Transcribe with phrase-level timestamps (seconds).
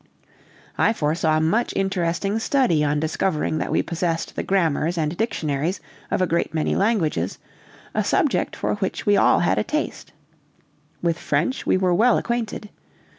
[0.79, 6.23] I foresaw much interesting study on discovering that we possessed the grammars and dictionaries of
[6.23, 7.37] a great many languages,
[7.93, 10.11] a subject for which we all had a taste.
[11.03, 12.71] With French we were well acquainted.